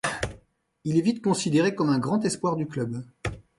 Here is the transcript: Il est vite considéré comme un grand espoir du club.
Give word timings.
Il 0.83 0.97
est 0.97 1.01
vite 1.01 1.21
considéré 1.23 1.75
comme 1.75 1.91
un 1.91 1.99
grand 1.99 2.25
espoir 2.25 2.55
du 2.55 2.65
club. 2.65 3.03